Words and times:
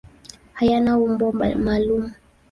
Hayana 0.57 0.91
umbo 1.05 1.25
maalum. 1.39 2.05